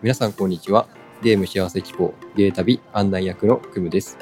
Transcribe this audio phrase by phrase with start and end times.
[0.00, 0.86] 皆さんこんにちは。
[1.22, 4.16] ゲーム幸せ機構ゲー旅案内役のクムです。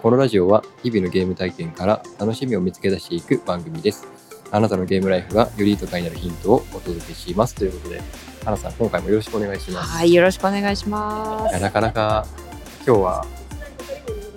[0.00, 4.08] このラジオは日々のゲーム体験から楽しみを見つけ出していく番組です。
[4.50, 7.54] あなたのゲームライフがより豊かになるヒントをお届けします。
[7.54, 8.00] ということで、
[8.42, 9.90] 花さん、今回もよろしくお願いします。
[9.90, 11.50] はい、よろしくお願いします。
[11.50, 12.26] いやなかなか
[12.86, 13.26] 今日は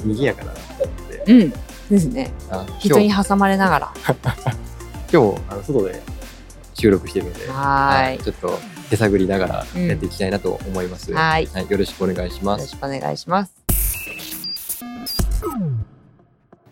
[0.03, 1.31] 賑やかだなと思って。
[1.31, 1.53] うん、
[1.89, 2.31] ですね。
[2.49, 3.93] あ人に挟まれながら。
[5.09, 6.01] 今日あの外で
[6.73, 8.59] 収録しているので、はーいちょっと
[8.91, 11.13] 手探りながらやっていきたいなと思います。
[11.13, 11.45] はーい。
[11.47, 12.61] はい、よろしくお願いします。
[12.61, 13.53] よろしくお願いします。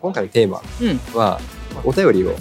[0.00, 1.40] 今回のテーマうん、は、
[1.82, 2.34] お便りを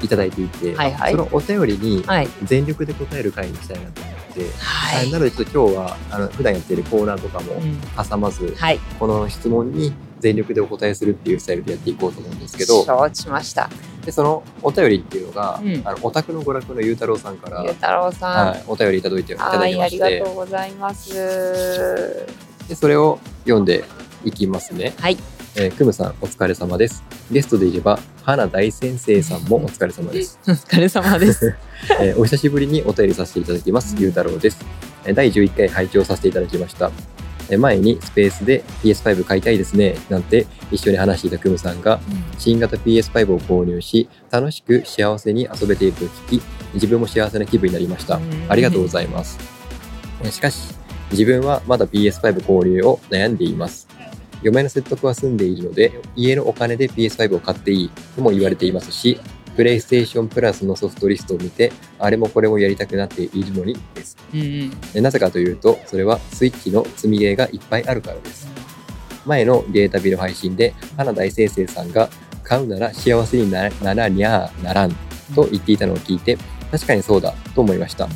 [0.00, 2.28] いただいていて、はいはいそのお便りにはい。
[2.44, 5.10] 全力で答える回にしたいなと思って、はい。
[5.10, 8.78] なのでちょっと今日はあの普段やっているコーナーとかもうん挟まず、はい。
[9.00, 13.68] この質問に全力でお答えするっていうスタイルでやっていこうと思うんですけど、承知しました。
[14.04, 18.46] でそのお便りっていうのが、うんあのオタクの娯楽のゆうたろうさんから、ゆうたろうさん。
[18.48, 22.26] はい、お便りいただいていただはいい、あましてりがとうございます。
[22.68, 23.84] でそれを読んで
[24.24, 24.94] いきますね。
[24.98, 25.16] はい。
[25.56, 27.02] えー、クムさんお疲れ様です。
[27.30, 30.38] ゲストで言えば花大先生さんもお疲れ様です。
[30.46, 31.54] お疲れ様です。
[32.00, 33.96] えーお久しぶりにお便りさせていただきます。
[33.98, 34.58] ゆうたろうです。
[35.04, 36.90] えー第11回拝聴させていただきました。
[37.50, 42.00] えー前にスペースで PS5 買いたいですねなんて一緒に話していたクムさんが
[42.38, 46.42] 新型 PS5 を購入し楽しく幸せに遊べていると聞き
[46.74, 48.20] 自分も幸せな気分になりました。
[48.48, 49.38] ありがとうございます。
[50.22, 50.74] えーしかし
[51.10, 53.88] 自分はまだ PS5 購入を悩んでいます。
[54.42, 59.20] 嫁の説得は済んでいるので家のお金で PS5 を買っていいとも言われていますし
[59.56, 64.16] プレイステーションプラスのソフトリストを見てあれもこれもやりたくなっているのにです。
[64.32, 64.72] うんうん。
[64.94, 68.48] えなぜかというとそれはスイッチの積みゲーがいっぱいあるからです。
[69.26, 72.08] 前のゲータビの配信で花大先生さんが
[72.42, 74.90] 買うなら幸せになならにゃならん
[75.34, 76.38] と言っていたのを聞いて
[76.70, 78.08] 確かにそうだと思いました。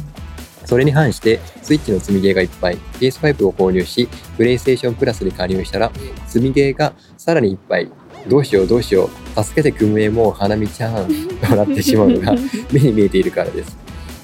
[0.64, 5.92] それに反して、スイッチの積みゲーがいっぱい、PS5 を購入し、プレイステーションプラスで加入したら、
[6.26, 7.91] 積みゲーがさらにいっぱい、
[8.28, 11.08] どうしようどうしよう、助けてくむえもう花見ちゃん
[11.46, 12.34] となってしまうのが
[12.72, 13.76] 目に見えているからです。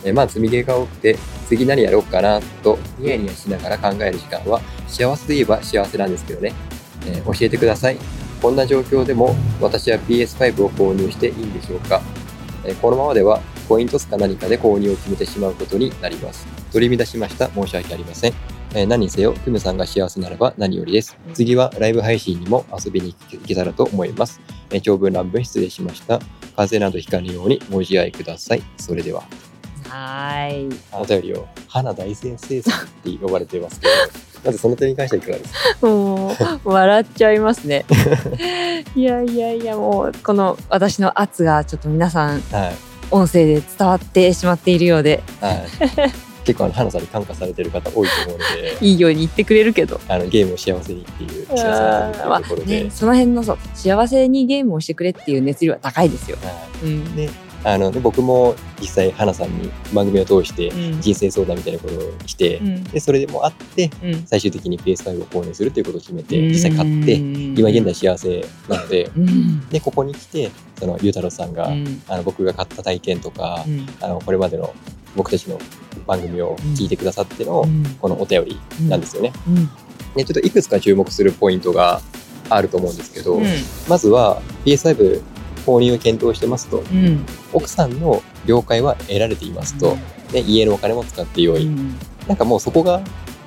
[0.05, 1.17] えまあ積みゲーが多くて、
[1.49, 6.53] 次何やろうかなとニヤニヤしながら考える時間は、幸せといえば幸せなんですけどね。
[7.07, 7.97] えー教えてください。
[8.41, 12.01] こんな状況でも私は PS5 を購入していいんでしょうか
[12.65, 16.47] えーこのままではコイントスか何かで購入を決めてしまうことになります。
[16.73, 17.51] 取り乱しました。
[17.55, 18.60] 申し訳ありません。
[18.75, 21.17] えー何にせよ、クムさんが幸せならば何よりです。
[21.35, 24.41] 次はライブ配信にも遊びに行けたらと思います。
[24.71, 26.19] えー長文乱文失礼しました。
[26.57, 28.63] 風邪などひかぬようにご自愛ください。
[28.77, 29.23] それでは。
[29.89, 30.81] はーい。
[30.93, 33.93] お便りを花大先生さんって呼ばれてますけど、
[34.47, 35.87] まずその点に関してはいかがですか？
[35.89, 36.33] も
[36.65, 37.85] う笑っちゃいますね。
[38.95, 42.73] いやいやいやもうこの私の圧がちょっと皆さんはい。
[43.13, 45.57] 音声で伝わってしまっているようではい。
[46.45, 50.01] 結構あの花さんに感化されてる方多いと思うので、いいように言ってくれるけど。
[50.09, 56.37] あのゲームを幸せにっていう幸せになところで、ね、その辺のそう幸せにゲームをしてくれっていう熱量は高いですよ。
[56.43, 56.51] は
[56.83, 56.87] い。
[56.87, 57.17] うん。
[57.17, 57.31] で
[57.63, 61.01] あので僕も実際花さんに番組を通してうん。
[61.01, 62.85] 人生相談みたいなことをして、うん。
[62.85, 64.27] でそれでもあってうん。
[64.27, 69.69] 最終的に PS5 を購入するということを決めて実際買って今現在幸せなのでうん。
[69.69, 72.03] でここに来てそのゆうたろうさんが、うん。
[72.09, 73.87] あの僕が買った体験とか、うん。
[74.01, 74.75] あのこれまでの
[75.17, 75.59] 僕たちの
[76.11, 77.85] 番組を聞いてくださっての、うん。
[78.01, 79.33] このお便りなんですよね。
[79.47, 79.71] うん。
[80.17, 82.01] でちょっといくつか注目するポイントが
[82.49, 83.45] あると思うんですけど、うん。
[83.89, 85.23] まずは PS5
[85.65, 86.79] 購入を検討してますと。
[86.79, 87.25] うん。
[87.53, 89.97] 奥さんの了解は得られていますと、
[90.33, 91.97] で家のお金も使ってよい、うん。
[92.27, 93.01] なんかもうそこが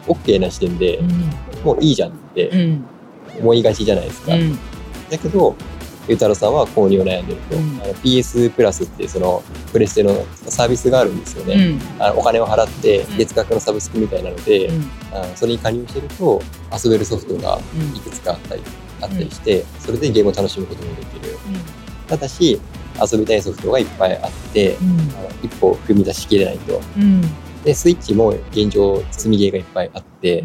[0.07, 1.01] OK な時点で、
[1.65, 2.85] もういいじゃんってうん。
[3.39, 4.35] 思いがちじゃないですか。
[4.35, 4.57] うん。
[5.09, 5.55] だけど
[6.07, 7.81] ゆうたろうさんは購入を悩んでると、うん。
[7.81, 11.77] あの PS プラスってそのプレステのサービスがあるんですよね。
[11.99, 12.01] うん。
[12.01, 13.17] あのお金を払ってうん。
[13.17, 14.91] 月額のサブスクみたいなので、うん。
[15.11, 16.41] あのそれに加入してると
[16.83, 17.59] 遊べるソフトが
[17.95, 18.63] いくつかあったり
[19.01, 21.37] あったりして、それでゲームを楽しむこともできる。
[22.07, 22.59] ただし
[23.11, 24.89] 遊びたいソフトがいっぱいあって、うん。
[25.17, 26.81] あの一歩踏み出しきれないと。
[26.97, 27.21] うん。
[27.63, 30.43] で、スイッチも現状積みゲーがいっぱいあって、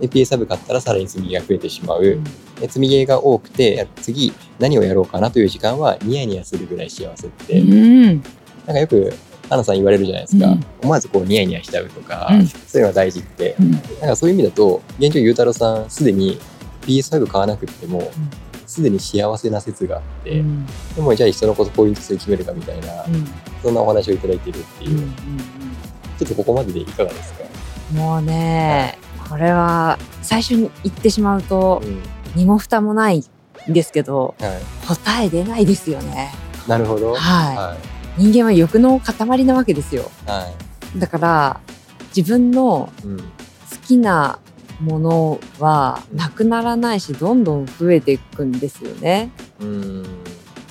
[0.00, 2.02] うんで PS サブ買ったらさらに積みゲーが増えてしまう。
[2.02, 2.18] で
[2.60, 8.04] 積みゲーが多くて、次何をやろうかなという時間はニヤニヤするぐらい幸せって、うん。
[8.04, 8.20] なん
[8.66, 9.12] かよく
[9.48, 10.46] 花さん言われるじゃないですか。
[10.46, 10.64] うん。
[10.82, 12.46] 思わずこうニヤニヤしちゃうとか、うん。
[12.46, 13.56] そういうのが大事って。
[13.60, 13.70] うん。
[13.72, 16.38] なんかそういう意味だと、現状ゆうたろうさんすでに
[16.82, 18.10] PS5 買わなくっても、
[18.66, 20.66] すでに幸せな説があって、うん。
[20.96, 23.24] でもじゃあ一緒のことポイント数決めるかみたいな、うん。
[23.62, 25.14] そんなお話をいただいているっていう、うん。
[26.18, 27.44] ちょっとここまででいかがですか、
[27.92, 32.02] もうねこれは最初に言ってしまうとうん
[32.34, 33.24] 身も蓋もない
[33.68, 36.32] んですけどは答え出ないですよね。
[36.66, 37.14] い、なるほど。
[37.14, 37.76] はいは
[38.16, 40.10] 人間は欲の塊なわけですよ。
[40.26, 40.30] い。
[40.30, 40.52] は
[40.98, 41.60] だから
[42.14, 42.92] 自分の。
[43.74, 44.38] 好きな
[44.80, 49.30] ものはなくならないしどんどん増えていくんですよね。
[49.60, 50.04] うん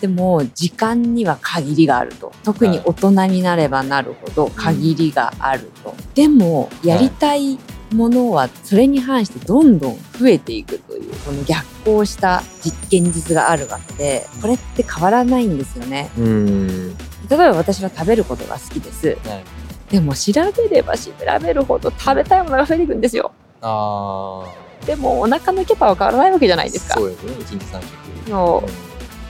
[0.02, 7.58] でも時間には限りがあると特に大人になればなるほど限りがあると、でもやりたい
[7.94, 16.10] ものはそれに反してどんどん増えていくというこの逆行した実現実があるわけでこれって変わらないんですよね。
[16.18, 16.96] うん。
[16.98, 19.08] 例えば私は食べることが好きです。
[19.08, 19.44] はい。
[19.92, 21.12] でも調べれば調
[21.42, 23.32] べるほど食べたいものが増えていくんですよ。
[23.62, 24.44] あ
[24.86, 26.96] でもお腹のキャパは変わらないわけじゃないあですか。
[26.96, 27.12] そう
[28.62, 28.64] 食。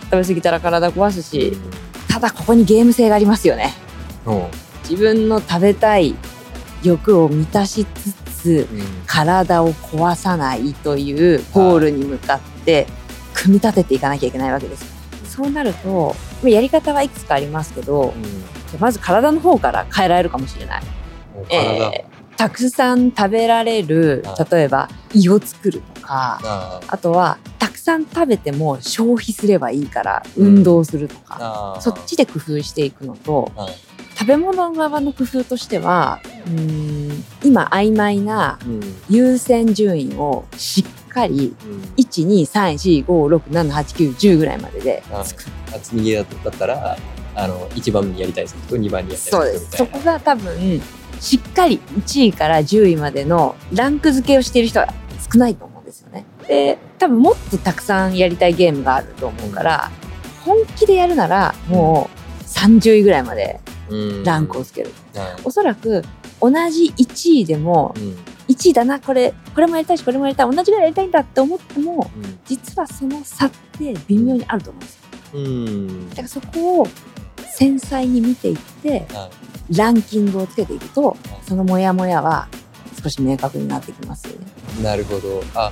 [0.05, 1.71] 食べ過ぎたら体壊すし、うん。
[2.07, 3.73] ただここにゲーム性がありますよね。
[4.25, 4.33] う。
[4.33, 4.43] ん
[4.89, 6.15] 自分の食べたい
[6.83, 8.13] 欲を満たしつ
[8.43, 8.81] つうん。
[9.07, 12.87] 体を壊さないというゴールに向かって
[13.33, 14.85] 組み立てていかなきゃいけないわけです。
[15.25, 18.13] そうなるとまあやり方はいくつかありますけど
[18.69, 20.83] じゃあまず体の方から変えられるかもしれない。
[21.49, 24.51] えーたくさん食べられるはい。
[24.51, 33.73] 例えば胃を作るとかああとはたくさん食べても消費すればいいから運動するとか、あそっちで工夫していくのとはい
[34.15, 38.81] 食べ物側の工夫としてはうーん今曖昧なうん。
[39.09, 41.81] 優先順位をしっかりうん。
[41.97, 45.49] 12345678910ぐらいまでではい作る。
[45.75, 46.97] 厚みだったら
[47.35, 50.81] あの一番にやりたいソフト二番にやりたいソそうでフトみたいそこが多分
[51.19, 54.93] しっかり1位から10位までのランク付けをしている人は
[55.31, 56.25] 少ないと思うんですよね。
[56.47, 59.91] で多分もっとたくさんやりたいゲームがあると思うから
[60.45, 62.09] 本気でやるならも
[62.41, 63.72] う30位ぐらいまでうん
[64.23, 64.91] ランクをつける。
[65.15, 66.03] はいおそらく
[66.41, 68.17] 同じ1位でもうん。
[68.49, 72.39] 1位だなこれこれもやりたいしこれもやりたい同じぐらいやりたいんだって思ってもうん。
[72.45, 75.01] 実はその差って微妙にあると思うんですよ。
[75.33, 76.09] うん。
[76.09, 76.87] だからそこを
[77.47, 79.29] 繊細に見ていっては
[79.69, 81.15] ランキングをつけていくと
[81.47, 82.47] そのモヤモヤは
[83.01, 84.47] 少し明確になってきますよね。
[84.79, 85.43] いなるほど。
[85.55, 85.71] あ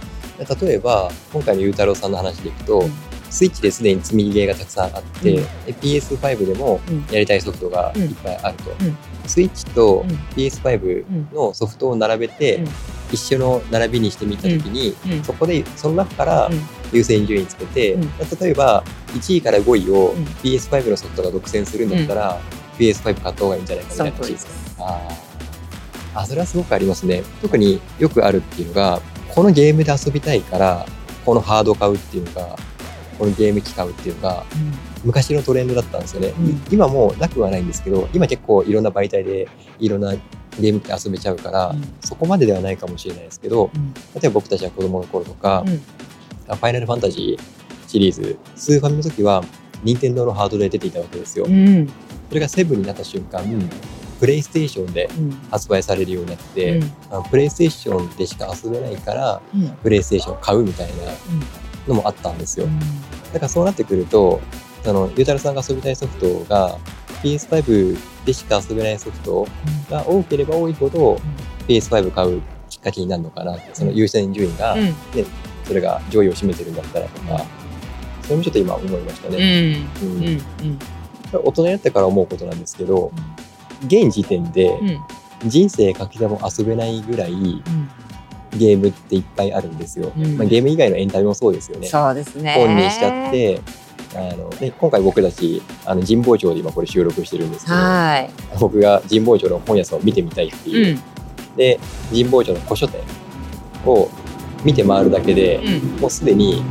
[0.62, 5.44] 例えば今回のゆうたろうさんの話でいくと、うんスイッチですでに積みゲーがたくさんあって、うん。
[5.66, 7.06] で PS5 でもうん。
[7.12, 8.98] やりたいソフトがいっぱいあると、うん。
[9.26, 10.16] スイッチとうん。
[10.36, 12.68] PS5 のソフトを並べて、うん。
[13.12, 15.24] 一緒の並びにしてみた時に、うん。
[15.24, 16.62] そこでその中からうん。
[16.92, 18.02] 優先順位つけて、うん。
[18.40, 18.84] 例えば
[19.14, 20.24] 1位から5位をうん。
[20.44, 22.40] PS5 のソフトが独占するんだったら、
[22.78, 26.20] PS5 買った方がいいんじゃないかみたいな話ですかあー。
[26.20, 27.24] あそれはすごくありますね。
[27.42, 30.86] 特によくあるっていうのがこのゲームで遊びたいから
[31.26, 32.58] このハード買うっていうのが
[33.22, 34.44] このゲーム機買うっていうのが
[35.06, 36.62] 昔のトレンドだったんですよね、うん。
[36.72, 39.48] 今もなくはないんですけど今結構いろんな媒体で
[39.78, 40.16] いろんな
[40.60, 41.84] ゲーム機で遊べちゃうから、うん。
[42.02, 43.94] そこまでではないかもしれないですけどうん。
[43.94, 45.64] 例えば僕たちは子供の頃とか、
[46.48, 49.44] ファイナルファンタジーシリーズスーファミの時は
[49.84, 51.88] 任天堂のハードで出ていたわけですよ、うん。
[52.28, 53.44] それがセブンになった瞬間
[54.20, 55.32] プレイステーションでうん。
[55.52, 56.78] 発売されるようになって、
[57.12, 57.24] うん。
[57.30, 59.70] プレイステーションでしか遊べないからうん。
[59.84, 60.94] プレイステーションを買うみたいな
[61.88, 62.68] のもあったんですよ、
[63.34, 64.42] だからそうなってくると
[64.86, 66.78] あのゆうたろうさんが遊びたいソフトが
[67.24, 69.48] PS5 でしか遊べないソフト
[69.90, 71.20] が多ければ多いほど
[71.68, 74.96] PS5 買うきっかけになるのかなってその優先順位が、うん。
[75.66, 77.46] それが上位を占めてるんだったらとか、
[78.24, 79.36] それもちょっと今思いましたうん。
[79.36, 80.08] ね、うん。
[80.08, 80.24] うん。
[80.24, 80.40] うん。
[80.40, 80.44] こ
[81.34, 83.12] れ大人になってから思うことなんですけど
[83.86, 85.50] 現時点でうん。
[85.50, 87.64] 人生かけても遊べないぐらい
[88.58, 90.38] ゲームっていっぱいあるんですよ、うん。
[90.38, 91.88] まあ、ゲーム以外のエンタメもそうですよね。
[91.88, 92.54] そうですね。
[92.56, 93.62] 本にしちゃって
[94.14, 98.30] あので今回僕たちあの神保町で今これ収録してるんですけどはい。
[98.60, 101.00] 僕が神保町の本屋さんを見てみたいってういう、ん。
[101.56, 101.80] で
[102.10, 103.02] 神保町の古書店
[103.86, 104.10] を
[104.64, 106.02] 見て回るだけで、うん。
[106.02, 106.62] もうすでに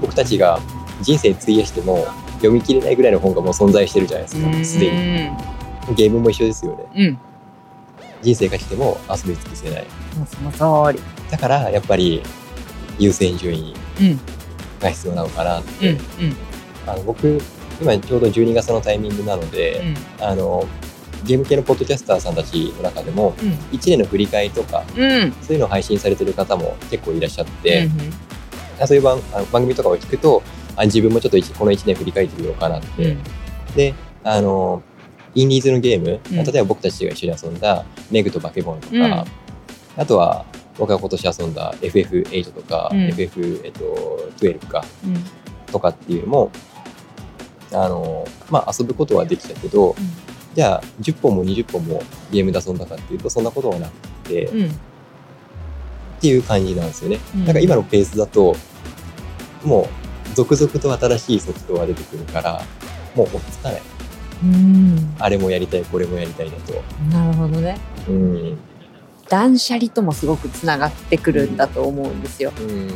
[0.00, 0.60] 僕たちが
[1.02, 2.06] 人生費やしても
[2.38, 4.64] 読み切れないぐらいの本がもう存在してるじゃないですか。
[4.64, 5.94] すでに。
[5.94, 7.18] ゲームも一緒ですよね
[8.22, 9.86] 人生がしても遊び尽くせない。
[10.16, 11.02] もうその通り。
[11.30, 12.22] だからやっぱり
[12.98, 14.20] 優先順位うん。
[14.80, 16.36] が必要なのかなって、うんうん。
[16.86, 17.40] あの僕
[17.80, 19.82] 今ちょうど12月のタイミングなので、
[20.20, 20.66] あの
[21.24, 23.50] ゲーム系のポッドキャスターさんたちの中でもうん。
[23.76, 25.32] 1年の振り返りとかうん。
[25.42, 28.12] そういうのを配信されてる方も結構いらっしゃって、うん
[28.80, 30.40] あそういう番あの番組とかを聞くと
[30.76, 33.22] あ自分もちょっと一この1年振り返ってみようかなって、うん。
[33.74, 34.82] であの
[35.34, 36.36] インディーズのゲーム、うん。
[36.36, 39.12] 例えば僕たちが一緒に遊んだメグとバケモンとか、うん。
[39.96, 40.44] あとは
[40.78, 43.00] 僕が今年遊んだ FF8 とか、うん。
[43.08, 44.84] FF、えっと、12か。
[45.04, 45.24] うん。
[45.70, 46.50] とかっていうのも
[47.72, 49.94] あの、まあ、遊ぶことはできたけど
[50.54, 53.92] じゃあ10本も20本もゲームで遊んだかっていうとそんなことはなく
[54.30, 54.70] て、っうん。
[56.20, 57.18] ていう感じなんですよね。
[57.34, 57.44] うん。
[57.44, 58.56] だから今のペースだと
[59.62, 62.62] もう続々と新しいソフトが出てくるから
[63.14, 63.80] もう追っつかない。
[63.80, 64.07] うん
[65.18, 66.72] あれもやりたいこれもやりたいだと。
[67.10, 67.78] なるほどね
[68.08, 68.58] うん
[69.28, 72.52] 断捨離ともすごくつながってくるんだと思うんですよ。
[72.58, 72.90] うん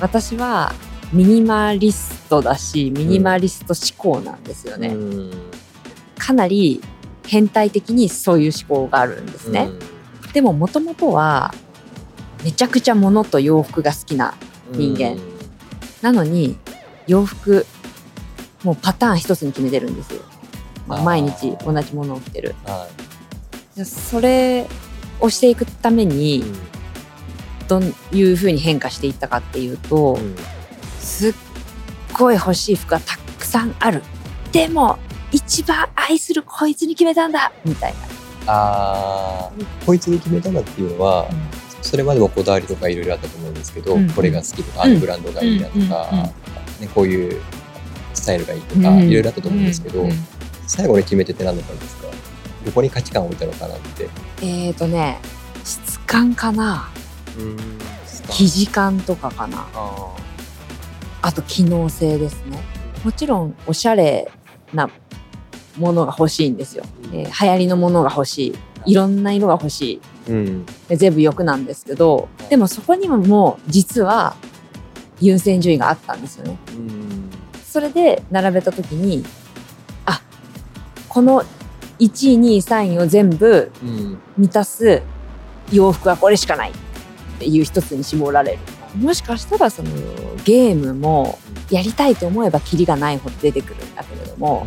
[0.00, 0.72] 私は
[1.12, 4.88] ミニマリストだしミニマリスト思考なんですよね。
[4.88, 5.30] うん
[6.18, 6.80] かなり
[7.26, 9.68] 変態的にそういう思考があるんですね。
[10.32, 11.52] でももともとは
[12.44, 14.34] めちゃくちゃ物と洋服が好きな
[14.72, 15.16] 人間
[16.02, 16.56] なのに
[17.06, 17.66] 洋服
[18.62, 20.22] もうパターン一つに決めてるんですよ。
[20.98, 22.54] 毎日同じものを着てる。
[22.64, 22.88] は
[23.76, 24.66] でそれ
[25.20, 26.44] をしていくためいに
[27.68, 27.82] どう
[28.12, 30.36] いうふうに変化していったかっていうと、うん
[31.00, 31.34] すっ
[32.12, 34.02] ごい欲しい服がたくさんある。
[34.52, 34.98] でも
[35.32, 37.98] 一番愛するこいつに決めたんだみたいな。
[38.46, 39.86] あー。
[39.86, 41.26] こいつに決めたなっていうのは、
[41.82, 44.10] それまでもこだわりとかいろいろあったと思うんですけど、うん。
[44.10, 46.18] これが好きとか、あのブランドがいいなとか、うん。
[46.18, 46.24] うん。
[46.24, 46.32] ね、
[46.94, 47.40] こういう
[48.14, 49.08] スタイルがいいとか、うん。
[49.08, 50.10] いろいろあったと思うんですけど、うん
[50.70, 52.06] 最後に決めてって何だったんですか？
[52.64, 54.08] どこに価値観を置いたのかなって。
[54.40, 55.18] えーとね
[55.64, 56.88] 質感かな。
[57.38, 57.56] うん。
[58.30, 59.66] 生地感とかかな。
[59.74, 60.16] あ
[61.22, 62.62] あと機能性ですね。
[63.04, 64.30] もちろんおしゃれ
[64.72, 64.88] な
[65.76, 68.54] ものが欲しいんですよ、えー流行りのものが欲し
[68.86, 68.92] い。
[68.92, 70.00] いろんな色が欲しい。
[70.28, 70.66] ーうん。
[70.88, 74.36] で全部欲なんですけどでもそこにももう実は
[75.20, 76.56] 優先順位があったんですよね。
[76.68, 77.30] うん。
[77.64, 79.39] それで並べた時にあ
[81.10, 81.42] この
[81.98, 84.18] 1位2位3位を全部うん。
[84.38, 85.02] 満たす
[85.70, 86.72] 洋服はこれしかないっ
[87.38, 88.58] ていう一つに絞られる。
[88.96, 89.90] もしかしたらその
[90.44, 91.38] ゲームも
[91.70, 94.66] やりたいと思えばキリがないほど出てくるんだけれども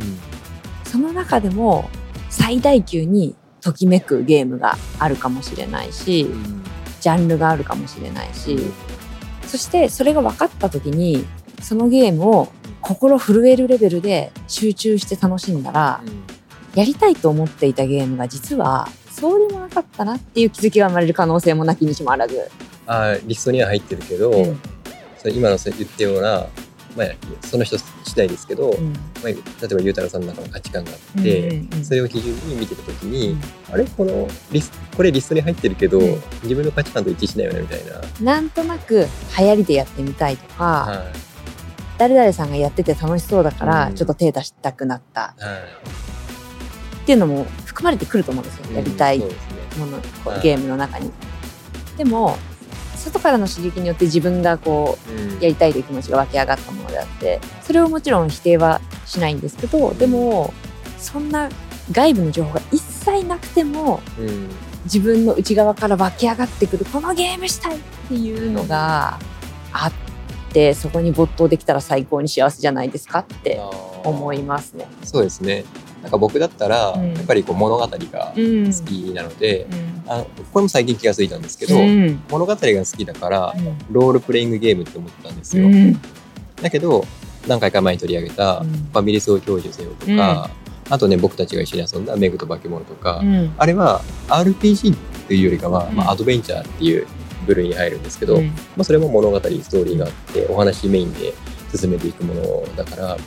[0.86, 1.90] その中でも
[2.30, 6.28] 最大級にときめくゲームがあるかもしれないし
[7.02, 8.58] ジャンルがあるかもしれないし
[9.46, 11.26] そしてそれが分かった時に
[11.62, 12.48] そのゲームを
[12.84, 16.02] 心震えるレベルで集中して楽しんだら
[16.75, 22.52] やりたいと思っていたゲームが実はそうでもなかったなっていう気づきが生まれる可能性もなきにしもあらず。
[22.86, 24.60] あーリストには入ってるけど、うん。
[25.18, 26.46] それ今の言ったような、
[26.98, 27.08] まあ、
[27.48, 28.92] その人次第ですけど、うん。
[28.92, 31.86] まあ、例えばゆうたろうさんの中の価値観があって、うんうんうん。
[31.86, 33.42] それを基準に見てた時に、うん。
[33.72, 33.86] あれ？
[33.86, 36.22] このリスこれリストに入ってるけど、うん。
[36.44, 38.02] 自分の価値観と一致しないよねみたいな。
[38.20, 39.08] なんとなく
[39.40, 41.12] 流行りでやってみたいとか、は
[42.03, 43.95] 誰々さんがやってて楽しそうだからうん。
[43.95, 45.36] ちょっと手出したくなった。
[47.03, 49.25] っていうのも含まれてくると思うんですよ、やりたいも
[49.88, 50.39] のこはい。
[50.39, 51.12] うゲームの中に。
[51.98, 52.38] でも
[52.98, 55.38] 外からの刺激によって自分がこうん。
[55.38, 60.53] うやりたいという気持ちが湧き上がったものであってそれをもちろん否定はしないんですけどでも
[60.98, 61.48] そんな
[61.91, 64.50] 外部の情報が一切なくてもうん。
[64.86, 67.79] 自分の内側から湧き上がってくるこのゲームしたいっ
[68.10, 69.17] ていうのが
[69.72, 70.02] あって
[70.74, 73.60] そこに没頭できたら最高に幸せじゃないですかって
[74.03, 74.88] 思いますね。
[75.03, 75.63] そうですね。
[76.03, 77.13] なんか僕だったら、うん。
[77.13, 78.65] やっぱりこう物語がうん。
[78.65, 79.65] 好きなので、
[80.05, 82.22] あのこれも最近気がついたんですけど、うん。
[82.29, 83.53] 物語が好きだから
[83.89, 85.93] ロールプレイングゲームって思ってたんですよ、うん。
[86.62, 87.05] だけど
[87.48, 88.69] 何回か前に取り上げたうん。
[88.69, 90.50] ファミレスを享受せよとか、
[90.89, 93.53] あとね僕たちが一緒に遊んだメグと化け物とか、うん。
[93.57, 95.95] あれは RPG っていうよりかは、うん。
[95.95, 97.07] まあ、アドベンチャーっていう
[97.44, 98.48] 部類に入るんですけど、うん。
[98.48, 101.34] まあ、それも物語ストーリーがあってお話メインで
[101.76, 103.18] 進めていくものだから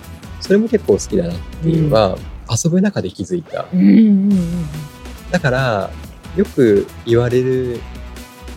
[0.41, 2.17] それも結構好きだなっていうのが、
[2.49, 3.67] 遊ぶ中で気づいた。
[3.73, 4.47] うんうんうん
[5.31, 5.91] だから
[6.37, 7.81] よく言われる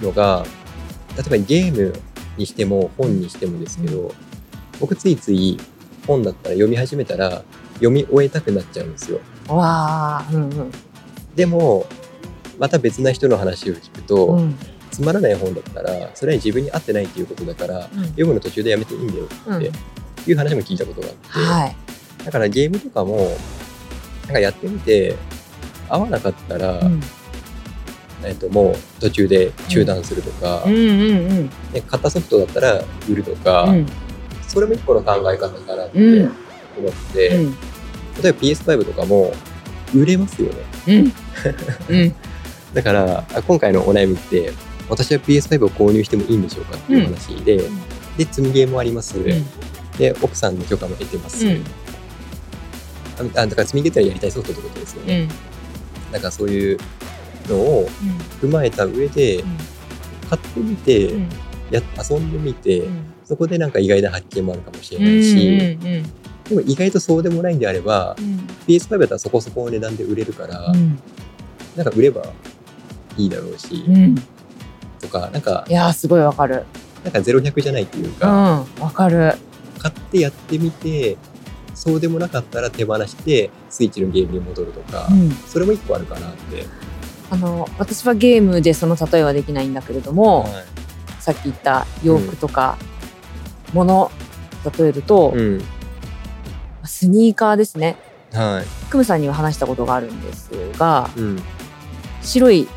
[0.02, 0.46] のが
[1.18, 1.94] 例えばゲーム
[2.38, 4.14] にしても本にしてもですけど、
[4.80, 5.60] 僕ついつい
[6.08, 9.20] 本だったら読み始めたら読み終えたくなっちゃうんですよ。
[9.48, 10.72] わあ、うんうん。
[11.36, 11.88] でも
[12.60, 14.56] また別な人の話を聞くと、うん
[15.00, 19.56] つまらない本だったらそれは自分に合ってないっていうことだから読むの途中でやめていいんだようん。
[19.56, 19.72] って
[20.30, 21.76] いう話も聞いたことがあって、はい。
[22.26, 23.30] だからゲームとかも
[24.26, 25.16] なんかやってみて
[25.88, 27.02] 合わなかったら、うん。
[28.26, 33.86] えっともう途中で中断するとか、うんうんね買ったソフトだったら売るとか、うん。
[34.50, 36.32] それも一個の考え方かなってうん。
[36.78, 37.52] 思って、うん。
[38.22, 39.32] 例えば PS5 とかも
[39.96, 41.14] 売れますよね。
[41.90, 41.96] うん。
[41.96, 42.16] うん。
[42.74, 44.52] だからあ今回のお悩みって
[44.90, 47.58] 私は PS5 を購入してもいいんでしょうかっていう話で、
[48.18, 49.16] で積みゲーもあります、
[49.98, 51.64] で奥さんの許可も得てます、うん。
[53.38, 55.28] ああだから積みゲーってやりたいソフトってことですよね、
[56.12, 56.22] なん。
[56.22, 56.78] かそういう
[57.48, 57.90] のを
[58.42, 59.44] 踏まえた上で
[60.30, 61.14] 買ってみて、
[61.72, 62.84] や遊んでみて、
[63.26, 65.78] そこでなんか意外な発見もあるかもしれないし、
[66.50, 68.16] でも意外とそうでもないんであれば
[68.68, 70.74] PS5 だったらそこそこの値段で売れるから、
[71.76, 72.24] なんか売れば
[73.18, 73.86] いいだろうし、
[75.00, 76.66] とかなんかいやーすごいわかる。
[77.04, 79.36] なんか0100じゃないっていううんか、わかる。
[79.78, 81.18] 買ってやってみて
[81.74, 85.32] そうでもなかったら手放してスイッチのゲームに戻るとか、うん。
[85.32, 86.66] それも一個あるかなって。
[87.32, 90.52] あの私はゲームでその例えはできないんだけれども、はい。
[91.20, 92.78] さっき言った洋服とか
[93.74, 94.12] 物、
[94.78, 95.62] 例えると、うん。
[96.84, 97.98] スニーカーですね。
[98.34, 98.90] はい。
[98.90, 101.42] クムさんには話したことがあるんですがうん。
[102.22, 102.68] 白い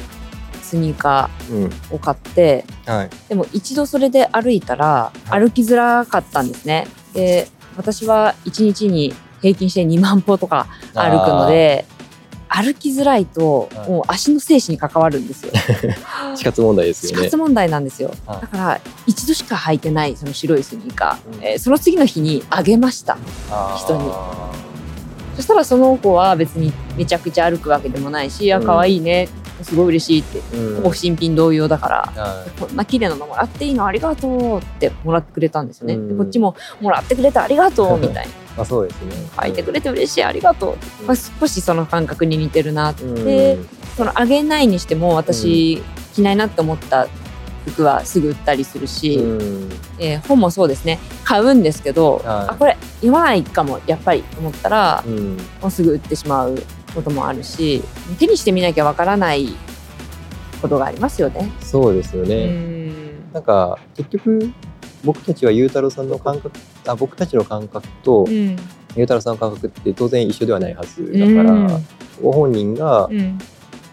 [0.73, 1.65] スニーカうん。
[1.67, 3.11] ーを買ってはい。
[3.29, 5.41] でも一度それで歩いたらはい。
[5.41, 6.87] 歩きづらかったんですね。
[7.13, 11.85] で私は1日に平均して2万歩とか歩くので
[12.49, 13.91] 歩きづらいとはい。
[13.91, 15.53] もう足の生死に関わるんですよ。
[16.37, 17.19] 死活問題ですよね。
[17.19, 18.15] 死活問題なんですよ。
[18.27, 18.41] はい。
[18.41, 21.45] だから一度しか履いてないその白いスニーカー、うん。
[21.45, 23.19] えーその次の日にあげました。
[23.77, 24.11] 人に。
[25.37, 28.67] そしたらその子は別にめちゃくちゃ歩くわけでもないし、あうん。
[28.67, 29.29] 可愛いね
[29.65, 30.39] すごい嬉しいって。
[30.57, 30.77] うん。
[30.77, 32.23] ほぼ新品同様だから。
[32.23, 35.95] はこんな綺麗なのもらっていいのありがとうってもらってくれたんですよね。
[35.95, 36.09] うん。
[36.09, 38.23] でこっちももらってくれてありがとうみたいな。
[38.23, 38.27] い
[38.59, 39.13] あそうですね。
[39.41, 40.73] 書いてくれて嬉しいありがとう。
[41.01, 41.07] うん。
[41.07, 43.05] まあ、少しその感覚に似てるなって。
[43.05, 43.25] うん。
[43.25, 43.59] で
[43.97, 45.83] そのあげないにしても私、
[46.15, 47.09] 着ないなって思った
[47.67, 49.71] 服はすぐ売ったりするし、うん。
[49.99, 50.99] えー本もそうですね。
[51.25, 52.25] 買うんですけど、はい。
[52.51, 55.37] あこれ読まないかもやっぱりと思ったら、うん。
[55.61, 56.63] もうすぐ売ってしまう
[56.95, 57.83] こともあるし
[58.19, 59.55] 手にしてみなきゃわからない
[60.61, 61.51] ことがありますよね。
[61.61, 63.33] そうですようねん。
[63.33, 64.53] なんか結局
[65.05, 66.53] 僕たちはゆうたろうさんの感覚
[66.87, 68.57] あ僕たちの感覚とうん。
[68.95, 71.87] ゆうたろうさんの感覚って当然一緒ではないはずだから、うん。
[72.23, 73.39] ご本人がうん。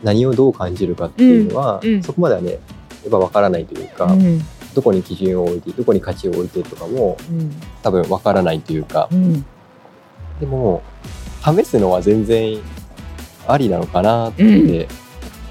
[0.01, 2.59] 何をどう感じるかっていうのは、そこまではねやっ
[3.11, 4.41] ぱ分からないというか、うん。
[4.73, 7.51] どこに基準を置いてどこに価値を置いてとかもうん。
[7.81, 9.09] 多分分からないというか。
[9.11, 9.45] うん。
[10.39, 10.81] でも
[11.43, 12.59] 試すのは全然
[13.51, 14.87] ありなのかなって、うん。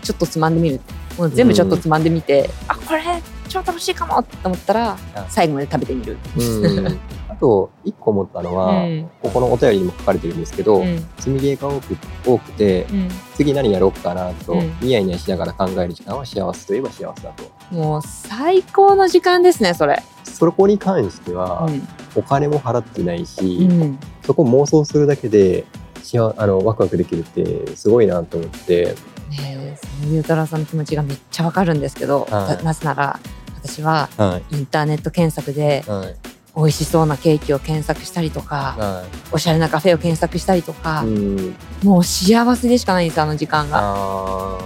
[0.02, 0.80] ちょっとつまんでみる。
[1.18, 3.02] もう全部ちょっとつまんでみて、あこれ
[3.48, 6.16] 超楽しいかもって思ったらあ最後まで食べてみる。
[6.36, 6.98] うん。
[7.28, 9.10] あと一個思ったのは、うん。
[9.20, 11.04] ここのお便りにも書かれてるんですけど、うん。
[11.18, 13.08] 積みゲーが多く多くてうん。
[13.34, 14.72] 次何やろうかなと、うん。
[14.80, 17.74] ニヤニヤしながら考える時間は幸せといえば幸せだと。
[17.74, 20.00] もう最高の時間ですねそれ。
[20.24, 21.88] そこに関しては、うん。
[22.14, 23.98] お金も払ってないし、うん。
[24.24, 25.64] そこ妄想するだけで
[26.08, 28.94] 幸あのワクワクできるってすごいなと思って。
[29.30, 32.56] ねえそのゆうたろうさんの気持ちがめっちゃわかるんですけど、はい。
[32.58, 33.20] ななぜなら
[33.62, 36.16] 私ははインターネット検索でいはい。
[36.56, 41.54] 美味しそうなケーキを検索したりとか、はおしゃれなカフェを検索したりとかい、うん。
[41.84, 43.78] もう幸せでしかないんですあの時間が。
[43.80, 44.58] あ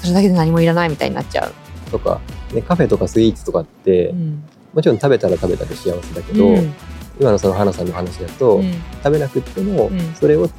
[0.00, 1.52] それだけで何もいらないみたいになっちゃう。
[1.86, 2.20] ーとか、
[2.52, 4.42] ね、カフェとかスイーツとかって、うん。
[4.74, 6.74] もちろん食べたら食べたで幸せだけど、うん。
[7.20, 8.72] 今のその花さんの話だと、うん。
[9.02, 10.14] 食べなくっても、うん。
[10.14, 10.50] それを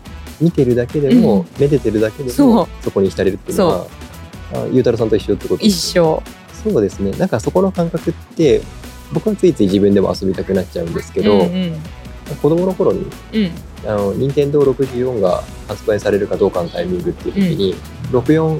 [0.41, 1.47] 見てるだけでも、うん。
[1.60, 3.88] めでてるだけでもそこに浸れるっていうのは
[4.54, 6.21] あゆうたろうさんと一緒ってこと一緒。
[6.63, 7.12] そうですね。
[7.12, 8.62] なんかそこの感覚って
[9.13, 11.82] 僕はついつい自分でも遊びたくなっちゃうんですけど、うんうん。
[12.41, 13.52] 子供の頃にうん。
[13.86, 17.75] あの任天堂64が発売されるかどうかのタイミングっていう時に、
[18.12, 18.60] 64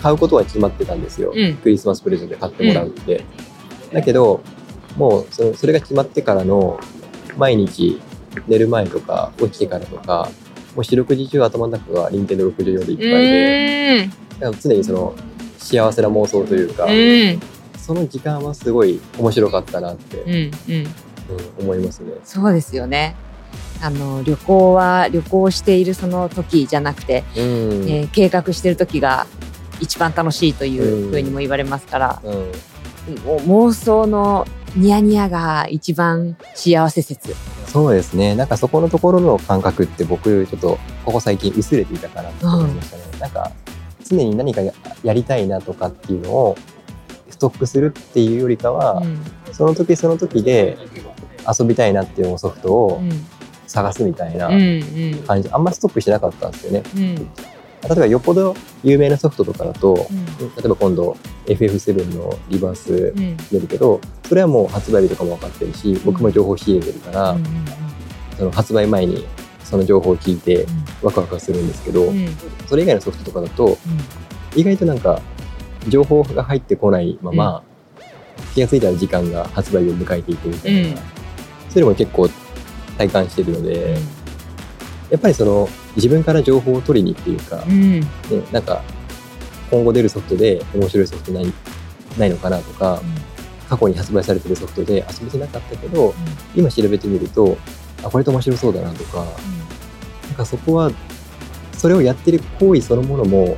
[0.00, 1.54] 買うことは決まってたんですよ、うん。
[1.56, 3.24] クリスマスプレゼントで買ってもらうって、
[3.92, 4.40] だけど
[4.96, 6.78] もうそのそれが決まってからの
[7.36, 8.00] 毎日
[8.46, 10.30] 寝る前とか起きてからとか
[10.74, 14.08] もう四六時中頭の中が任天堂64でいっぱいで、
[14.40, 15.14] だから常にその
[15.58, 17.40] 幸せな妄想というか、うん。
[17.78, 20.86] その時間はすごい面白かったなって、うんうん。
[20.86, 20.94] うん
[21.60, 22.12] 思いますね。
[22.24, 23.14] そうですよね。
[23.80, 27.42] あの旅行は旅行しているその時じゃなくて、うん。
[27.88, 29.26] えー計画してる時が
[29.80, 31.10] 一番楽しいといううん。
[31.10, 32.34] ふうにも言われますから、うん。
[33.24, 37.34] もう妄想のニヤニヤが一番幸せ説。
[37.72, 38.34] そうですね。
[38.34, 43.02] なんかそこのところの感覚って僕ちょっとここ最近薄れていたかなと思いましたね。
[43.18, 43.50] なんか
[44.04, 46.56] 常に何かややりたいなとかっていうのを
[47.30, 49.18] ストックするっていうよりかは、うん
[49.52, 50.78] その時その時で
[51.46, 53.10] 遊びたいなっていうソフトをうん
[53.66, 56.82] 探すみたいなうんうん感じ、あんまストックしてなかったんですよね。
[56.96, 57.30] うん
[57.84, 60.26] 例えばよっぽど有名なソフトとかだと、うん。
[60.56, 61.16] 例えば今度
[61.46, 63.36] FF7 のリバースうん。
[63.36, 67.44] 出るけど、それはもう発売日とかも分かってるし、僕も情報仕入れてるから、うん
[68.38, 69.26] その発売前に
[69.62, 70.66] その情報を聞いて
[71.02, 72.16] ワクワクするんですけど、うん。
[72.16, 73.76] うんそれ以外のソフトとかだと
[74.56, 75.20] 意外となんか
[75.88, 77.62] 情報が入ってこないまま、
[78.54, 80.94] 気がついたら時間が発売を迎えていくみたいな、うん。
[80.94, 81.02] そうい
[81.78, 82.28] うのも結構
[82.96, 83.96] 体感してるので、
[85.10, 88.00] やっぱりその自分から情報を取りにっていうか、うん。
[88.00, 88.06] ね、
[88.50, 88.82] なんか
[89.70, 91.52] 今後出るソフトで面白いソフトない
[92.18, 93.00] ないのかなとか
[93.68, 96.14] 過去に発売されてるソフトで遊べてなかったけど
[96.54, 97.56] 今調べてみると
[98.04, 99.24] あこれと面白そうだなとか
[100.26, 100.90] なんかそこは
[101.72, 103.56] それをやってる行為そのものも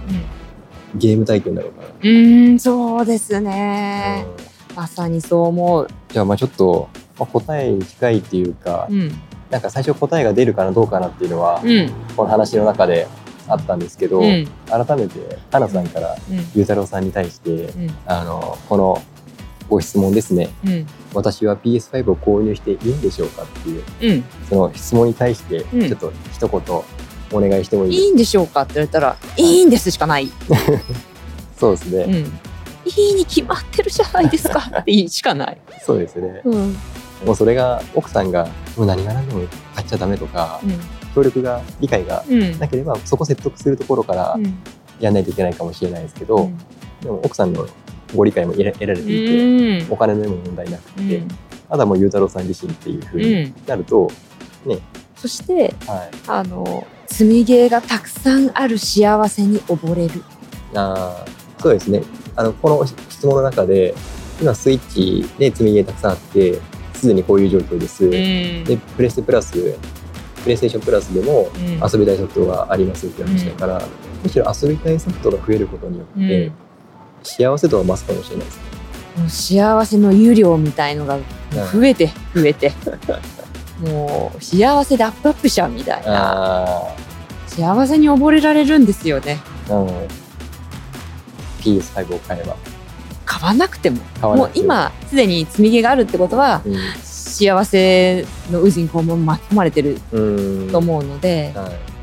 [0.95, 1.89] ゲーム体験なのかな。
[2.03, 4.25] うんそうですね。
[4.71, 4.77] うん。
[4.77, 5.89] まさにそう思う。
[6.09, 9.13] じゃあまあちょっと、まあ、答えに近いっていうか、うん
[9.51, 11.91] なんか最初答えが出るかなどうかなっていうのは、うん。
[12.17, 13.07] この話の中で
[13.49, 14.49] あったんですけど、うん。
[14.67, 16.47] 改めて花さんからうん。
[16.55, 17.91] ゆうたろうさんに対してうん。
[18.07, 19.03] あのこの
[19.69, 20.51] ご質問ですね。
[20.67, 20.87] うん。
[21.15, 24.25] 私は PS5 を購入していいんでしょうかっていううん。
[24.49, 25.89] その質問に対してうん。
[25.89, 26.85] ちょっと一言
[27.33, 29.43] お願いしてもいいいですいんでしょうかって言われたらい。
[29.43, 30.35] いんですしかない、か
[31.59, 36.43] そうですね、うん、いいに決まってるじゃないですかってしかない、そうですね。
[36.45, 36.77] うん
[37.25, 40.61] もうそれが奥さんがもう何が何でも買っちゃダメとか
[41.15, 42.59] 協力が理解がうん。
[42.59, 44.55] なければそこ説得するところからうん。
[45.01, 46.59] やんないといけないかもしれないですけど、うん。
[47.01, 47.67] でも奥さんの
[48.15, 49.93] ご理解も得られていて、うん。
[49.93, 51.29] お金の面も問題なくうて、ん。
[51.69, 53.55] ただもうゆうたろうさん自身っていうふうにうん。
[53.67, 54.09] なると、
[55.17, 60.23] そしてはい、あの積みゲーがたくさんある幸せに溺れる。
[60.75, 62.03] あーそうですね。
[62.37, 63.95] あのこの質問の中で
[64.41, 64.79] 今スイッ
[65.25, 66.61] チで積みゲーたくさんあって
[67.05, 68.11] すでにこういう状況です、うん。
[68.65, 71.63] でプレステプラスプレイステーションプラスでもうん。
[71.63, 73.83] 遊びたいソフトがありますって話だから、
[74.23, 76.53] むしろ遊びたいソフトが増えることによって、うん。
[77.23, 78.65] 幸せ度は増すかもしれないですね。
[79.17, 81.19] もう幸せの湯量みたいのが
[81.73, 82.73] 増えて増えて。
[83.81, 86.63] もう幸せでアップアップしちゃうみたいな。
[86.65, 86.95] あ
[87.49, 89.39] 幸せに溺れられるんですよね。
[89.71, 89.89] あ、うん、
[91.61, 92.57] PS5 を買えば
[93.25, 101.95] 買わなくてももう今すでに積み毛があるってことはうん幸せの渦にこう巻き込まれてるうんと思うので、はい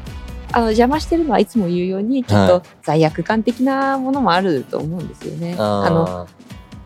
[0.54, 5.56] あの邪魔してるのはいつも言うようにきっはと罪悪感的なものもあると思うんですよね。
[5.58, 6.28] あのあ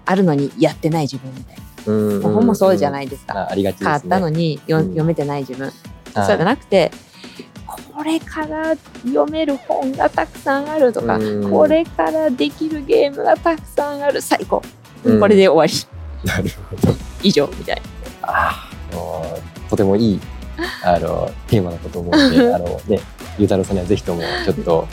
[0.06, 2.22] あるのにやってない自分みたいな。
[2.30, 3.34] 本もそうじゃないいですか。
[3.34, 3.90] あありがちですね。
[3.90, 5.66] 買ったのによ、うん読めてない自分。
[5.66, 5.74] はい
[6.14, 6.92] そうじゃなくて
[7.96, 11.50] これから読める本がたくさんあるとか、うん。
[11.50, 14.20] これからできるゲームがたくさんある。
[14.22, 14.62] 最高、
[15.06, 15.20] うん。
[15.22, 16.28] これで終わり。
[16.28, 16.94] なるほど。
[17.24, 17.82] 以上みたいな。
[18.24, 18.70] あ
[19.70, 20.20] とてもいい
[20.84, 23.00] あのテーマだったと思うので、 あのね、
[23.38, 24.88] ゆうたろうさんにはぜひともちょっと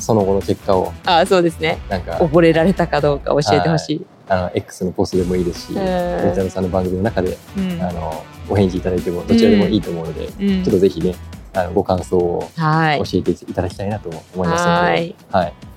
[0.00, 1.78] その後の結果をあそうですね。
[1.88, 4.06] なんか溺れられたかどうか教えてほしい。
[4.28, 5.78] あの X のポストでもいいですし、うん。
[5.78, 5.86] ゆう
[6.34, 7.80] たろうさんの番組の中でうん。
[7.80, 10.64] あのお返事いただいてもどちらでもいいと思うので、うん。
[10.64, 11.14] ちょっとぜひね
[11.60, 15.14] あのご感想をはい教えていただきたいなと思いますので、ははいい、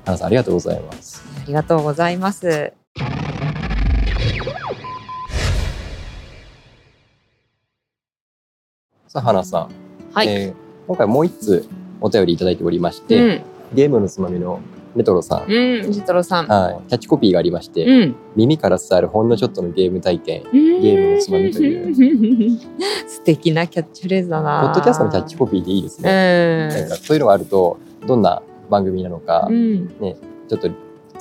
[0.05, 1.23] 花さんありがとうございます。
[1.43, 2.73] ありがとうございます。
[9.07, 9.69] さあ花さん、
[10.13, 10.27] はい。
[10.27, 11.69] えー今回もう一つ
[12.01, 14.59] お便りいただいておりましうて、ん、ゲームのつまみの
[14.95, 16.47] レトロさん、うん、西太郎さん。
[16.47, 18.15] はい、キャッチコピーがありまして、うん。
[18.36, 21.95] 耳から伝わるほんのちょっとのゲーム体験ゲームのつまみという。
[23.08, 24.71] 素敵なキャッチフレーズだポな。
[24.71, 26.69] ッドキャストのキャッチコピーでいいですうね、ん。
[26.69, 29.88] なんかそういうのがあるとどんな番組なのか、うん。
[30.47, 30.73] ちょっと伝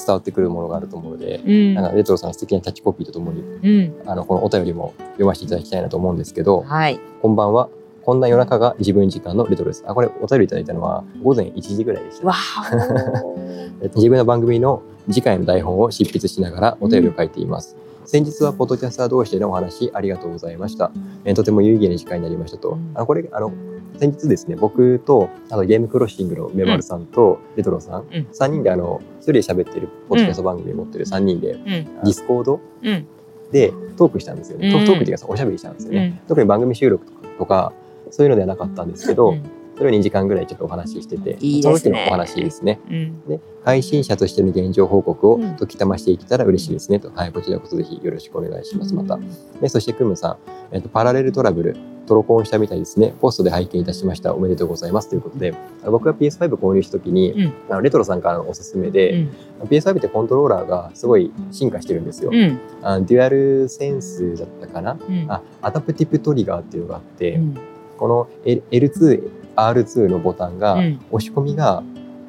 [0.09, 1.75] わってくるものがあると思うので、うん。
[1.75, 3.95] なんかレトロさんの素敵なキャッチコピーとともにうん。
[4.07, 6.99] あのこのお便りも読ませていただきたいなと思うんですけどはい。
[7.23, 7.69] こんばんは
[8.03, 12.33] こんな夜中が自分時間のレトロですあこれお便りいただいたのは午前1時ぐらいでした
[13.95, 17.77] 自分の番組の次回の台本を執筆しながらお便りを書いています。
[18.05, 20.91] 先日はポッドキャスター同士でのお話ありがとうございました。
[21.25, 22.71] えーとても有意義な時間になりましたと。
[22.71, 23.53] うんあのこれあの
[23.99, 31.65] 先日ですね僕とあとゲームクロッシングのメバルさんとレトロさん、うん3人であの1人で喋ってるポッドキャスト番組を持ってる3人で、うん。
[31.65, 33.07] ディスコードうん。
[33.53, 34.71] でトークしたんですよね。
[34.71, 36.21] トうんトークっていうかおしゃべりしたんですよね。
[36.23, 36.29] うん。
[36.29, 37.05] 特に番組収録
[37.39, 37.73] とか
[38.11, 39.43] そういうのではなかったんですけど、うん
[39.81, 42.81] それを2時間ぐらいちょっとお話ししてていいねその時のお話ですね。
[42.91, 43.27] うん。
[43.27, 48.95] で配信者としての現状報告をうん時たましていけたら嬉しいですねと、はい、こちらこそぜひよろしくお願いします。
[48.95, 49.19] また。
[49.59, 53.15] でそして、クムさん、えっと、パラレルトラブル、トロコンしたみたいですね。
[53.23, 54.35] ポストで拝見いたしました。
[54.35, 55.09] おめでとうございます。
[55.09, 59.31] ということで、あの僕が PS5 購入した時に、うんあのレトロさんからのおすすめうで、ん。
[59.65, 62.31] PS5 ってコントローラーがすごい進化してるんですよ。
[62.35, 62.59] うん。
[62.83, 65.25] あのデュアルセンスだったかな、うん。
[65.31, 67.57] あアダプティブトリガーっていうのがあって、うん。
[68.01, 71.01] この L- L2、R2 のボタンが、うん。
[71.11, 71.85] 押し込みが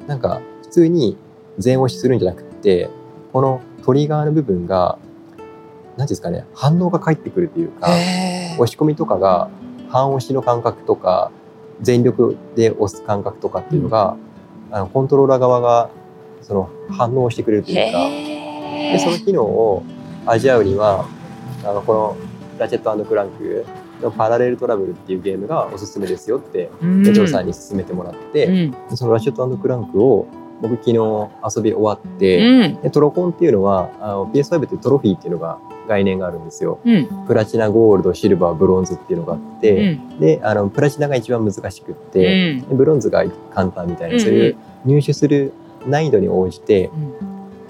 [0.06, 1.16] なんか普通に
[1.58, 2.88] 全押しするんじゃなくって
[3.32, 4.98] このトリガーの部分が
[5.96, 9.50] 何ですかね反応が返ってくるというか押し込みとかが
[9.88, 11.30] 半押しの感覚とか
[11.80, 14.16] 全力で押す感覚とかっていうのが、
[14.70, 15.90] あのコントローラー側が
[16.40, 19.82] その反応してくれるというかへでその機能を
[20.24, 21.06] 味わうには
[21.64, 22.16] あのこの
[22.58, 28.96] ラチェットクランクのパラレルトラブルっていうゲームがおすすめですよってーレトロさんに勧めてもらって、うん。
[28.96, 30.26] そのラシェットクランクを
[30.60, 32.82] 僕昨日遊び終わって、うん。
[32.82, 36.80] でトロコンっていうのはあの PS5 ってトロフィーっていうのが概念があるんですよ。
[36.84, 37.26] うん。
[37.26, 40.20] プラチナ、ゴールド、シルバー、ブロンズっていうのがあっうて、ん。
[40.20, 45.52] であのプラチナが一番難しくって、でブロンズが簡単みたいな、うんそういう入手する
[45.86, 46.90] 難易度に応じて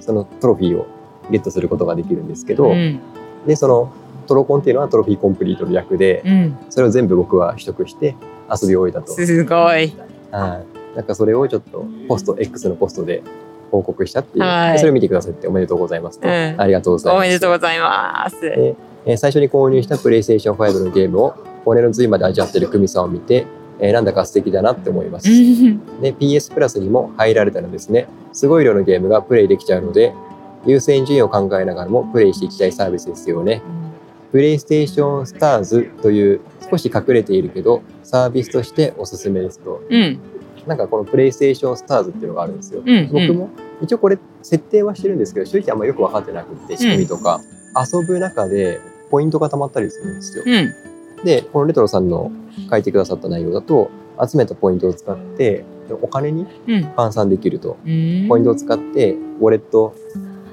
[0.00, 0.86] そのトロフィーを
[1.30, 3.00] ゲットすることができるんですけど、うん。
[3.46, 3.92] でその
[4.22, 6.58] トロコンっていうのはトロフィーコンプリートの略で、うん。
[6.70, 8.16] それを全部僕は取得して
[8.50, 9.12] 遊び終えたと。
[9.12, 9.92] すごい。
[10.30, 13.22] はいなんかそれをちょっとポスト X のポストで
[13.70, 18.40] 報告したっていう、はいでそれを見てくださっておめでとうございますと、うんありがとうございますおめでとうございます。
[18.40, 23.46] でえー最初に購入した PlayStation 5のゲームを骨の髄まで味わってる久美さんを見て、
[23.80, 25.28] えーなんだか素敵だなって思います。
[25.28, 30.12] で PS プラスにも入られたらですねすごい量のゲームがプレイできちゃうので
[30.66, 33.62] 優先順位を考えながらもプレイしていきたいサービスですよね。
[34.32, 36.40] プレイステーションスターズという
[36.70, 40.18] 少し隠れているけどサービスとしておすすめですとうん。
[40.66, 42.82] なんかこのプレイステーションスターズっていうのがあるんですよ。
[42.84, 43.08] うん。
[43.12, 43.50] 僕も
[43.82, 47.40] 一応これ設定はしてるんですけど正直あんまよく分かってなくって仕組みとか、
[47.76, 50.44] 遊ぶ中でポイントが溜まったりするんですよ。
[50.46, 51.24] うん。
[51.24, 52.32] でこのレトロさんの
[52.70, 53.90] 書いてくださった内容だと
[54.24, 55.64] 集めたポイントを使って
[56.00, 56.84] お金にうん。
[56.96, 58.28] 換算できるとうん。
[58.28, 59.94] ポイントを使ってウォレット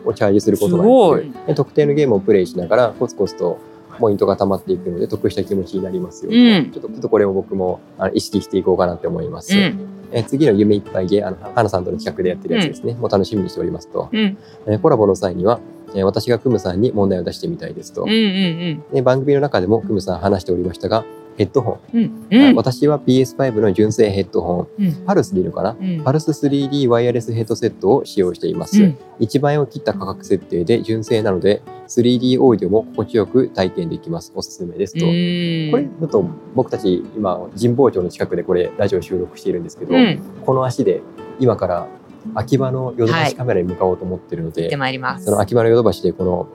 [0.06, 3.60] をチャージすることができてで特定のゲームをプレイしながらコツコツと
[4.00, 10.08] ポイントが溜まっていくので得した気持ちになりますよ、うんちょっとちょっとこれを僕もあの意識していこうかなって思います、うん。
[10.12, 14.38] え次の夢いっぱいゲーあの花さんとの企画でやってるやつですね、もう楽しみにしておりますと、うん。
[14.68, 15.60] えーコラボの際には、
[15.94, 18.10] えー私がクムさんに問題を出してみたいですと、うん。
[18.10, 18.84] うん。
[18.94, 21.06] で番組の中でもクムさん話しておりましたが
[21.40, 22.28] ヘッドホン、うん。
[22.44, 22.56] あうん。
[22.58, 25.06] 私は PS5 の純正ヘッドホンうん。
[25.06, 26.04] パルスでいいのかな、うん。
[26.04, 28.98] パルス 3D ワイヤレスヘッドセットを使用しています、うん。
[29.22, 36.26] 1万円を切った価格設定で純正なので 3D オーディオも心地よく体験できますおすすめですと、これちょっと
[36.56, 40.22] 僕たち今神保町の近くでこれラジオ収録しているんですけど、うん。
[40.46, 41.02] この足で
[41.40, 41.88] 今から
[42.36, 45.26] 秋葉のヨドバシカメラに向かおうと思ってるので、行ってまいります。
[45.26, 46.50] その秋葉のヨドバシでこの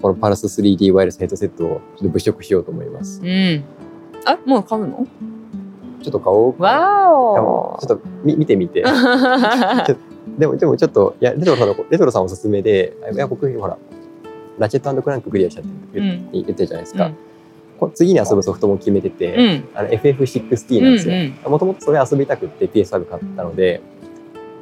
[0.00, 3.20] このパルス 3D ワイヤレスヘッドセットをちょっと物色しようと思います。
[3.22, 3.62] うん。
[4.24, 5.06] あ、もう買うの？
[6.02, 8.84] ちょっと買おうかわいやもーうちょっとみ見てみて。
[8.84, 8.88] お。
[10.38, 13.76] でも、でもちょっと、いや、レトロさんの、レトロさんおすすめで、いや、僕、ほら、
[14.58, 16.28] ラチェットクランククリアしたって言っうん。
[16.32, 17.10] 言ってるじゃないですか。
[17.78, 19.64] こ次に遊ぶソフトも決めてて、うん。
[19.74, 21.50] あの FF16 なんですよ。
[21.50, 23.80] もともとそれ遊びたくって PS5 買ったので、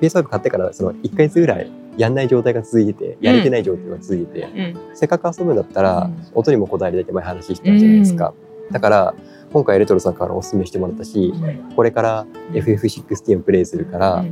[0.01, 4.77] PS5 買ってからその1ヶ月ぐらいやんない状態が続いてて、やれてない状態が続いてて、うん。
[4.95, 8.33] せっかく遊ぶんだったら、うん音にもこだわりだけ前話してたじゃないですか。
[8.71, 9.15] だから、
[9.53, 11.35] 今回レトロさんからお勧めしてもらったし、
[11.77, 14.25] これから FF16 をプレイするから、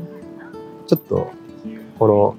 [0.87, 1.31] ちょっと
[1.99, 2.37] この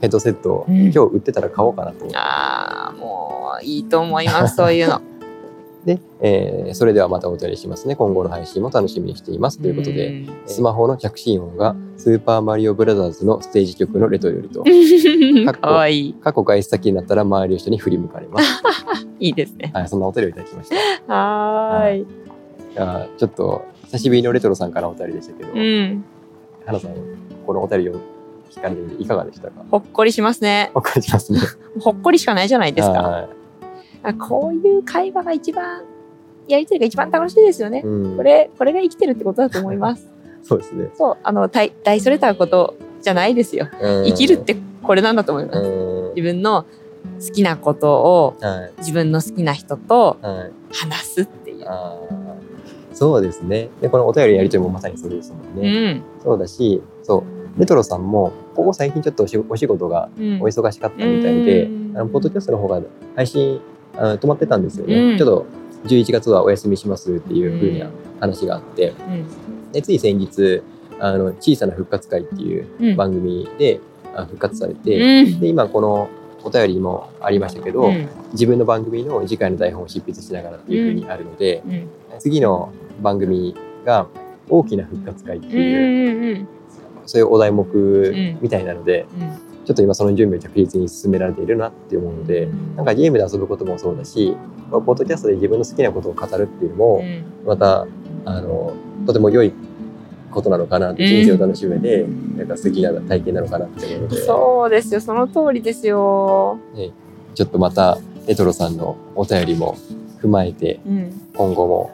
[0.00, 0.76] ヘッドセットをうん。
[0.82, 1.98] 今日売ってたら買おうかなと。
[2.00, 5.00] 思って、ああ、もういいと思います、そういうの。
[5.84, 14.64] で、えーそれではまたお便りしますね今後の配信も楽しみにしていますということで、んスマホの着信音がスーパーマリオブラザーズのステージ曲のレトロよりと
[15.52, 16.14] かわいい。
[16.20, 18.62] 過去外出先になったら周りの人に振り向かれます
[19.20, 19.70] いいですね。
[19.74, 20.68] はいそんなお便りをいただきまし
[21.06, 22.00] たはーい。
[22.02, 22.06] い
[22.74, 26.04] やーちょっと久しぶりのレトロさんからお便りでしたけど、うん。
[26.66, 26.90] 花さん
[27.46, 27.94] このお便りを
[28.50, 29.64] 聞かれていかがでしたか？
[29.70, 30.70] ほっこりしますね。
[30.74, 31.40] わかりますね
[31.80, 33.28] ほっこりしかないじゃないですか。
[34.18, 35.82] こういう会話が一番、
[36.46, 37.82] やりとりが一番楽しいですよね。
[37.84, 40.08] うんこれ、これが生きてるってことだと思います。
[40.42, 43.68] そうですね、そう、あの、大、大それたことじゃないですよ。
[43.80, 45.58] うん生きるってこれなんだと思います。
[45.60, 46.64] うん自分の
[47.20, 51.64] 好きなことをはい自分の好きな人とはい話すっていう。
[51.66, 52.28] あー
[52.94, 53.68] そうですね。
[53.80, 55.92] で、このお便りやりとりもまさにそれですもんうね。
[55.92, 56.02] ん。
[56.20, 57.18] そうだし、そ
[57.56, 62.80] う、レトロさんも、ここ最近ちょっとお仕お仕事がうんお忙しかったみたいで、うんあのポッドキャストの方が
[63.14, 63.60] 配信
[63.98, 64.94] あの止まってたんですよね。
[64.94, 65.18] うん。
[65.18, 65.46] ちょっと
[65.86, 69.72] 11月はお休みしますっていうふうな話があって、うん。
[69.72, 70.62] でつい先日、
[71.00, 72.96] あの小さな復活会っていううん。
[72.96, 73.80] 番組で、
[74.14, 75.40] あ復活されて、うん。
[75.40, 76.08] で、今この
[76.44, 78.08] お便りもありましたけど、うん。
[78.32, 81.88] 自分の番組の次回の台本を執筆しながらっていうふうにあるので、うん。
[82.20, 84.06] 次の番組が
[84.48, 86.48] 大きな復活会ってうんいう、うん。
[87.06, 87.64] そういうお題目
[88.40, 92.76] みたいなので、うんちょっと今その準備を着実に進められているなって思うので、うん。
[92.76, 94.34] なんかゲームで遊ぶこともそうだし、
[94.70, 97.02] ポッドキャストで自分の好きなことを語るっていうのも、
[97.44, 97.86] また、
[98.24, 98.72] あの、
[99.06, 99.52] とても良い
[100.30, 101.10] ことなのかなって、うん。
[101.22, 102.06] 人生を楽しむ上で、
[102.38, 105.02] なんか素敵な体験なのかなって思うので、そうですよ。
[105.02, 106.58] その通りですよ。
[107.34, 109.76] ちょっとまたレトロさんのお便りも
[110.22, 111.90] 踏まえて、うん、今後も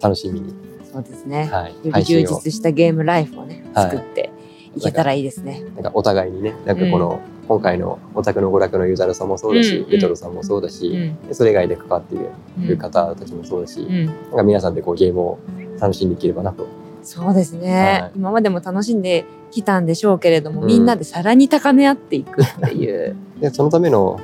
[0.00, 0.54] 楽しみに、
[0.92, 1.46] そうですね。
[1.46, 3.90] はい、より充実したゲームライフをね、はい。
[3.90, 4.30] 作って
[4.76, 5.64] いけたらいいですね。
[5.74, 9.90] なんかお互いにね、なんかこの、今回のオタクの娯楽のユーザーさんもそうだし、うん。
[9.90, 11.16] レトロさんもそうだうし、ん。
[11.26, 14.06] でそれ以外で関わっていうんる方たちもそうだし、うん。
[14.06, 15.38] なんか皆さんでこうゲームを
[15.80, 16.66] 楽しんでいければなと。
[17.02, 18.12] そうですね、はい。
[18.16, 20.66] 今までも楽しんできたんでしょうけれども、うん。
[20.66, 23.16] みんなでさらに高め合っていくっていう。
[23.40, 24.18] で、そのための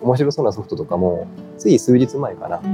[0.00, 1.26] 面白そうなソフトとかも、
[1.58, 2.66] つい数日前かな、う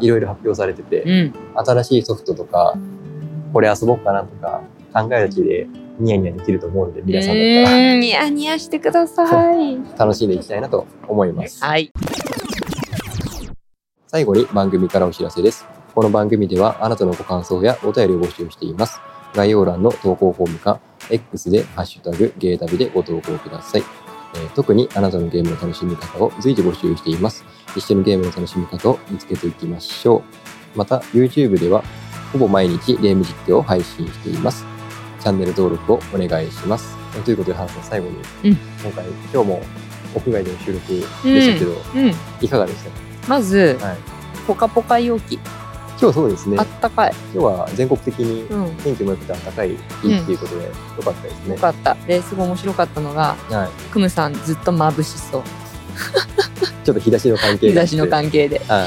[0.00, 0.04] ん。
[0.04, 1.34] いろいろ発表されてて、うん。
[1.54, 2.76] 新しいソフトとか、
[3.52, 4.60] これ遊ぼうかなとか、
[4.92, 5.66] 考えるだけで
[5.98, 9.78] ニヤニヤできると思うので、皆さんだったらうんニヤニヤしてください。
[9.98, 11.64] 楽しんでいきたいなと思います。
[11.64, 11.92] はい。
[14.06, 15.66] 最後に番組からお知らせです。
[15.94, 19.00] この番組ではあなたのご感想やお便りを募集しています。
[19.34, 20.80] 概要欄の投稿フォームか、
[21.10, 23.82] X でハッシュタグゲータビでご投稿ください。
[24.34, 27.44] えー特にあなたのゲームの楽しみ方を随時募集しています。
[27.74, 30.22] 一緒にゲームの楽しみ方を見つけていきましょ
[30.74, 30.78] う。
[30.78, 31.82] また、YouTube では
[32.32, 34.75] ほぼ毎日ゲーム実況を配信しています。
[35.26, 36.96] チャンネル登録をお願いします。
[37.16, 39.60] えーということで、ハンさん、最後に、うん今回、今日も
[40.14, 41.00] 屋外での収録で
[41.40, 42.14] したけど、うん。
[42.40, 42.78] いかがでし
[43.24, 43.28] た？
[43.28, 43.96] まず、か、はい、
[44.46, 45.34] ポカポカ陽気。
[46.00, 47.14] 今日そうですねあ、ったかい。
[47.34, 48.76] 今日は全国的にうん。
[48.76, 50.70] 天気も良くて暖かい日っていうことで、よ
[51.02, 51.60] かったですねよ。
[51.60, 51.94] かった。
[52.06, 53.90] で、すごい面白かったのが、はい。
[53.90, 55.42] クムさんずっと眩しそう。
[56.86, 58.62] ちょっと日差しの関係があって日差しの関係で。
[58.68, 58.86] は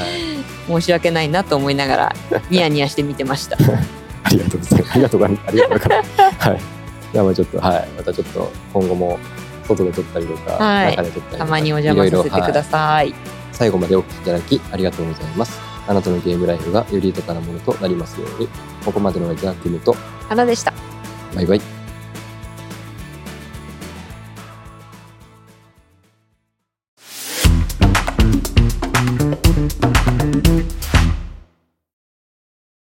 [0.66, 2.14] 申し訳ないなと思いながら、
[2.48, 3.58] ニヤニヤして見てました。
[4.30, 4.92] ありがとうございます。
[4.92, 5.48] ありがとうございます。
[5.48, 6.48] ありがとうございます。
[6.48, 6.60] はい。
[7.12, 7.88] じゃあまあちょっと、はい。
[7.96, 9.18] またちょっと今後も
[9.66, 11.38] 外で撮ったりとか、はい中で撮ったりとか。
[11.38, 13.06] たまにお邪魔させてくだいさい。
[13.06, 15.60] ろいろはい最後までお聞きいただきありがとうございます。
[15.88, 18.48] あなたのゲームライフがより豊かなものとなりますように、
[18.84, 19.94] ここまでのお相手はクムと、
[20.28, 20.72] 花でした。
[21.34, 21.79] バイバイ。